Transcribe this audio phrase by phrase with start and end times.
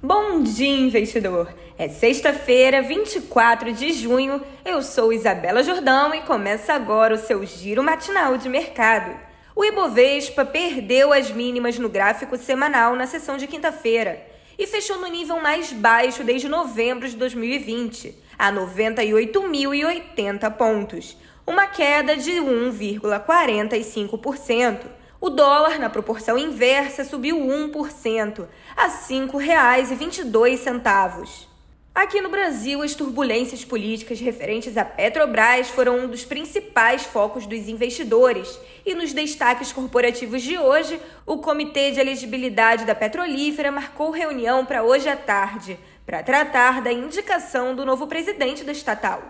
[0.00, 1.52] Bom dia, investidor!
[1.76, 4.40] É sexta-feira, 24 de junho.
[4.64, 9.18] Eu sou Isabela Jordão e começa agora o seu giro matinal de mercado.
[9.56, 14.24] O Ibovespa perdeu as mínimas no gráfico semanal na sessão de quinta-feira
[14.56, 22.16] e fechou no nível mais baixo desde novembro de 2020, a 98.080 pontos, uma queda
[22.16, 24.78] de 1,45%.
[25.20, 28.46] O dólar, na proporção inversa, subiu 1%,
[28.76, 31.48] a R$ 5,22.
[31.92, 37.66] Aqui no Brasil, as turbulências políticas referentes à Petrobras foram um dos principais focos dos
[37.66, 38.60] investidores.
[38.86, 44.84] E nos destaques corporativos de hoje, o Comitê de Elegibilidade da Petrolífera marcou reunião para
[44.84, 49.20] hoje à tarde para tratar da indicação do novo presidente da estatal.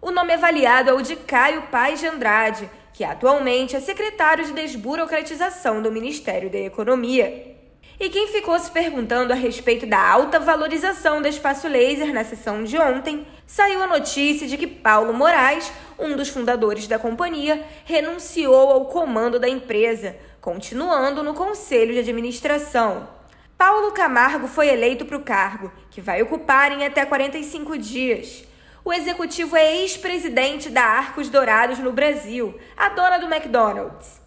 [0.00, 4.52] O nome avaliado é o de Caio Paz de Andrade, que atualmente é secretário de
[4.52, 7.54] desburocratização do Ministério da Economia.
[8.00, 12.64] E quem ficou se perguntando a respeito da alta valorização do espaço laser na sessão
[12.64, 18.68] de ontem, saiu a notícia de que Paulo Moraes, um dos fundadores da companhia, renunciou
[18.68, 23.08] ao comando da empresa, continuando no conselho de administração.
[23.56, 28.47] Paulo Camargo foi eleito para o cargo, que vai ocupar em até 45 dias.
[28.88, 34.18] O executivo é ex-presidente da Arcos Dourados no Brasil, a dona do McDonald's.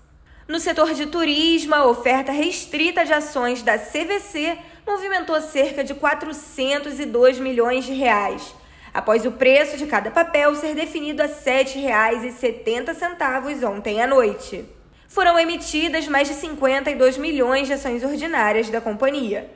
[0.47, 7.39] No setor de turismo, a oferta restrita de ações da CVC movimentou cerca de 402
[7.39, 8.53] milhões de reais,
[8.93, 14.63] após o preço de cada papel ser definido a R$ 7,70 ontem à noite.
[15.07, 19.49] Foram emitidas mais de 52 milhões de ações ordinárias da companhia.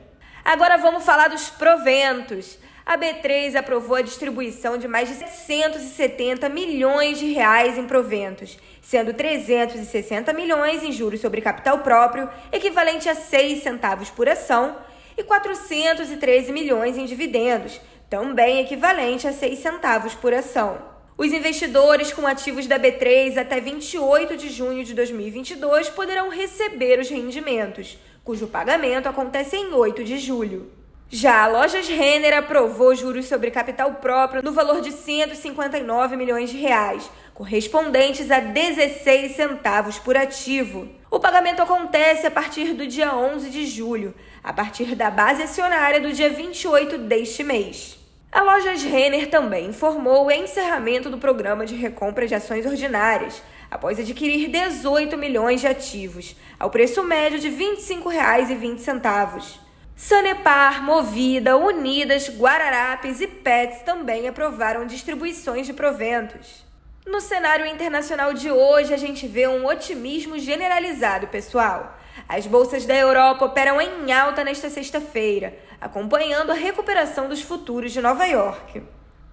[0.44, 7.18] Agora vamos falar dos proventos a B3 aprovou a distribuição de mais de 770 milhões
[7.18, 13.64] de reais em proventos, sendo 360 milhões em juros sobre capital próprio, equivalente a 6
[13.64, 14.76] centavos por ação,
[15.18, 20.78] e 413 milhões em dividendos, também equivalente a 6 centavos por ação.
[21.18, 27.08] Os investidores com ativos da B3 até 28 de junho de 2022 poderão receber os
[27.08, 30.75] rendimentos, cujo pagamento acontece em 8 de julho.
[31.08, 36.56] Já a Lojas Renner aprovou juros sobre capital próprio no valor de 159 milhões de
[36.56, 40.88] reais, correspondentes a 16 centavos por ativo.
[41.08, 44.12] O pagamento acontece a partir do dia 11 de julho,
[44.42, 47.96] a partir da base acionária do dia 28 deste mês.
[48.32, 53.40] A Lojas Renner também informou o encerramento do programa de recompra de ações ordinárias,
[53.70, 59.65] após adquirir 18 milhões de ativos, ao preço médio de R$ 25,20.
[59.98, 66.66] Sanepar, Movida, Unidas, Guararapes e Pets também aprovaram distribuições de proventos.
[67.06, 71.96] No cenário internacional de hoje, a gente vê um otimismo generalizado, pessoal.
[72.28, 78.02] As bolsas da Europa operam em alta nesta sexta-feira, acompanhando a recuperação dos futuros de
[78.02, 78.82] Nova York.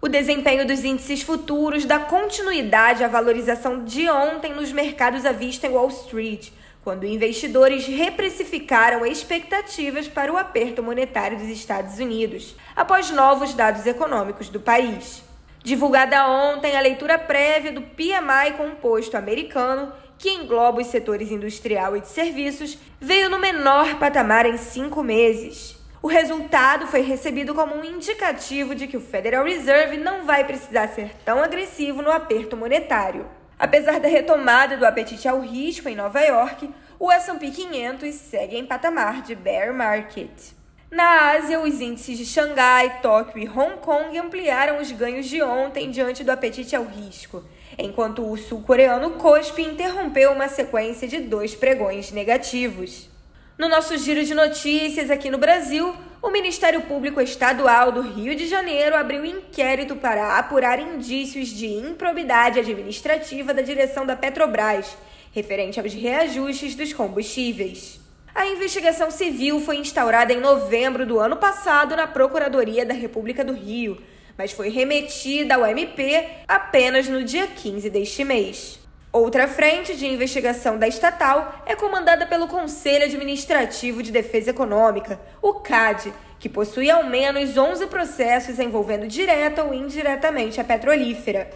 [0.01, 5.67] O desempenho dos índices futuros dá continuidade à valorização de ontem nos mercados à vista
[5.67, 6.51] em Wall Street
[6.83, 14.49] quando investidores reprecificaram expectativas para o aperto monetário dos Estados Unidos, após novos dados econômicos
[14.49, 15.23] do país.
[15.63, 22.01] Divulgada ontem a leitura prévia do PMI composto americano, que engloba os setores industrial e
[22.01, 25.77] de serviços, veio no menor patamar em cinco meses.
[26.01, 30.89] O resultado foi recebido como um indicativo de que o Federal Reserve não vai precisar
[30.89, 33.25] ser tão agressivo no aperto monetário.
[33.57, 36.69] Apesar da retomada do apetite ao risco em Nova York,
[36.99, 40.53] o S&P 500 segue em patamar de bear market.
[40.93, 45.89] Na Ásia, os índices de Xangai, Tóquio e Hong Kong ampliaram os ganhos de ontem
[45.89, 47.43] diante do apetite ao risco,
[47.79, 53.09] enquanto o sul-coreano KOSPI interrompeu uma sequência de dois pregões negativos.
[53.57, 58.47] No nosso giro de notícias aqui no Brasil, o Ministério Público Estadual do Rio de
[58.47, 64.95] Janeiro abriu inquérito para apurar indícios de improbidade administrativa da direção da Petrobras,
[65.33, 67.99] referente aos reajustes dos combustíveis.
[68.33, 73.51] A investigação civil foi instaurada em novembro do ano passado na Procuradoria da República do
[73.51, 74.01] Rio,
[74.37, 78.82] mas foi remetida ao MP apenas no dia 15 deste mês.
[79.13, 85.53] Outra frente de investigação da estatal é comandada pelo Conselho Administrativo de Defesa Econômica, o
[85.53, 91.47] CAD, que possui ao menos 11 processos envolvendo direta ou indiretamente a petrolífera.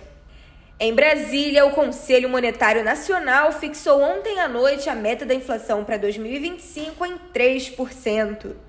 [0.79, 5.97] Em Brasília, o Conselho Monetário Nacional fixou ontem à noite a meta da inflação para
[5.97, 8.66] 2025 em 3%.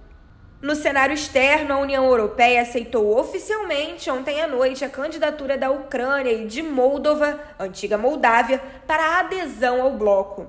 [0.60, 6.32] No cenário externo, a União Europeia aceitou oficialmente ontem à noite a candidatura da Ucrânia
[6.32, 10.48] e de Moldova, antiga Moldávia, para a adesão ao bloco.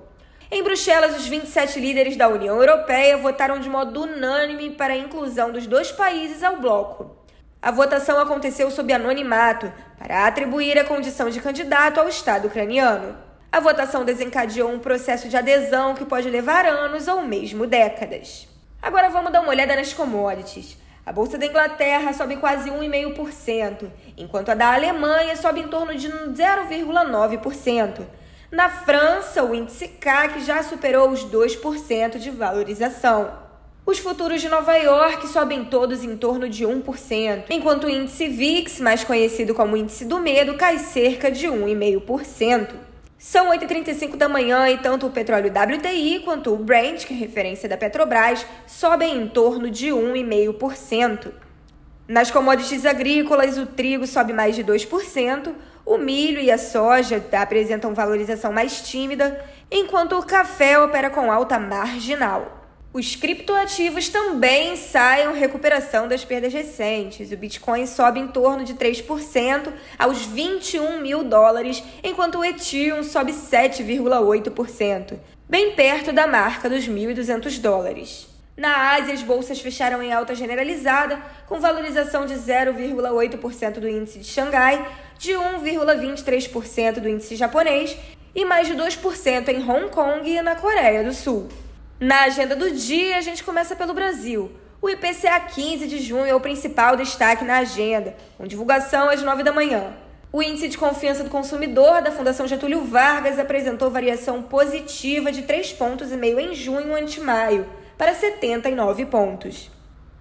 [0.50, 5.52] Em Bruxelas, os 27 líderes da União Europeia votaram de modo unânime para a inclusão
[5.52, 7.16] dos dois países ao bloco.
[7.62, 13.16] A votação aconteceu sob anonimato para atribuir a condição de candidato ao Estado ucraniano.
[13.52, 18.49] A votação desencadeou um processo de adesão que pode levar anos ou mesmo décadas.
[18.81, 20.78] Agora vamos dar uma olhada nas commodities.
[21.06, 26.08] A bolsa da Inglaterra sobe quase 1,5%, enquanto a da Alemanha sobe em torno de
[26.08, 28.02] 0,9%.
[28.50, 33.31] Na França, o índice CAC já superou os 2% de valorização.
[33.86, 38.80] Os futuros de Nova York sobem todos em torno de 1%, enquanto o índice VIX,
[38.80, 42.89] mais conhecido como índice do medo, cai cerca de 1,5%.
[43.19, 47.68] São 8h35 da manhã e tanto o petróleo WTI quanto o Brent, que é referência
[47.68, 51.33] da Petrobras, sobem em torno de 1,5%.
[52.07, 55.54] Nas commodities agrícolas, o trigo sobe mais de 2%,
[55.86, 61.60] o milho e a soja apresentam valorização mais tímida, enquanto o café opera com alta
[61.60, 62.59] marginal.
[62.92, 67.32] Os criptoativos também saem recuperação das perdas recentes.
[67.32, 73.32] O Bitcoin sobe em torno de 3% aos 21 mil dólares, enquanto o Ethereum sobe
[73.32, 78.28] 7,8%, bem perto da marca dos 1.200 dólares.
[78.58, 84.26] Na Ásia, as bolsas fecharam em alta generalizada, com valorização de 0,8% do índice de
[84.26, 84.84] Xangai,
[85.20, 87.96] de 1,23% do índice japonês
[88.34, 91.48] e mais de 2% em Hong Kong e na Coreia do Sul.
[92.00, 94.50] Na agenda do dia, a gente começa pelo Brasil.
[94.81, 99.44] O IPCA 15 de junho é o principal destaque na agenda, com divulgação às 9
[99.44, 99.94] da manhã.
[100.31, 105.78] O índice de confiança do consumidor da Fundação Getúlio Vargas apresentou variação positiva de 3,5
[105.78, 107.68] pontos em junho ante maio
[107.98, 109.69] para 79 pontos.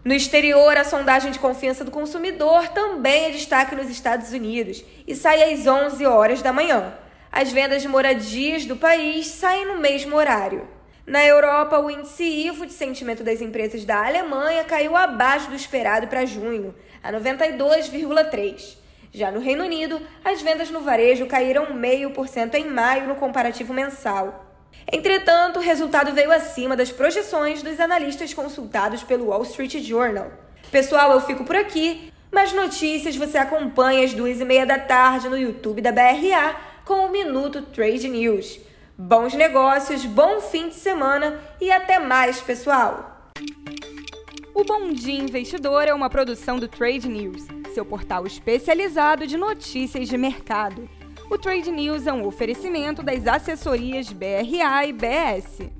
[0.04, 5.14] No exterior, a sondagem de confiança do consumidor também é destaque nos Estados Unidos e
[5.14, 6.94] sai às 11 horas da manhã.
[7.30, 10.76] As vendas de moradias do país saem no mesmo horário.
[11.08, 16.06] Na Europa, o índice IFO de sentimento das empresas da Alemanha caiu abaixo do esperado
[16.06, 18.76] para junho, a 92,3.
[19.10, 24.44] Já no Reino Unido, as vendas no varejo caíram 0,5% em maio no comparativo mensal.
[24.92, 30.30] Entretanto, o resultado veio acima das projeções dos analistas consultados pelo Wall Street Journal.
[30.70, 32.12] Pessoal, eu fico por aqui.
[32.30, 37.06] Mais notícias você acompanha às duas e meia da tarde no YouTube da BRA com
[37.06, 38.67] o Minuto Trade News.
[39.00, 43.30] Bons negócios, bom fim de semana e até mais, pessoal!
[44.52, 50.08] O Bom Dia Investidor é uma produção do Trade News, seu portal especializado de notícias
[50.08, 50.90] de mercado.
[51.30, 55.77] O Trade News é um oferecimento das assessorias BRA e BS.